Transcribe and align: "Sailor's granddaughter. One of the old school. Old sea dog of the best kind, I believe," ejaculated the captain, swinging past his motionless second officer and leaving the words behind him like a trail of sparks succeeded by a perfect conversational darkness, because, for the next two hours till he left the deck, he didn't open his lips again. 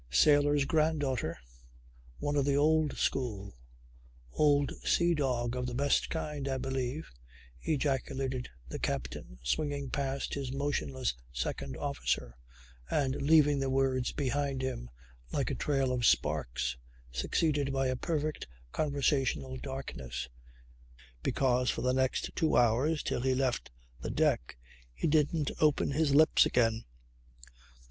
"Sailor's 0.09 0.65
granddaughter. 0.65 1.37
One 2.17 2.35
of 2.35 2.43
the 2.43 2.55
old 2.57 2.97
school. 2.97 3.53
Old 4.31 4.71
sea 4.83 5.13
dog 5.13 5.55
of 5.55 5.67
the 5.67 5.75
best 5.75 6.09
kind, 6.09 6.47
I 6.47 6.57
believe," 6.57 7.11
ejaculated 7.61 8.49
the 8.67 8.79
captain, 8.79 9.37
swinging 9.43 9.91
past 9.91 10.33
his 10.33 10.51
motionless 10.51 11.13
second 11.31 11.77
officer 11.77 12.35
and 12.89 13.21
leaving 13.21 13.59
the 13.59 13.69
words 13.69 14.11
behind 14.11 14.63
him 14.63 14.89
like 15.31 15.51
a 15.51 15.53
trail 15.53 15.91
of 15.93 16.03
sparks 16.07 16.77
succeeded 17.11 17.71
by 17.71 17.85
a 17.85 17.95
perfect 17.95 18.47
conversational 18.71 19.57
darkness, 19.57 20.27
because, 21.21 21.69
for 21.69 21.83
the 21.83 21.93
next 21.93 22.31
two 22.35 22.57
hours 22.57 23.03
till 23.03 23.21
he 23.21 23.35
left 23.35 23.69
the 23.99 24.09
deck, 24.09 24.57
he 24.95 25.05
didn't 25.05 25.51
open 25.59 25.91
his 25.91 26.15
lips 26.15 26.43
again. 26.43 26.85